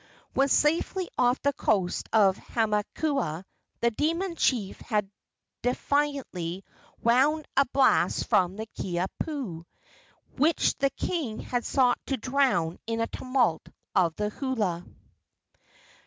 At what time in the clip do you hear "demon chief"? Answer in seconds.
3.91-4.79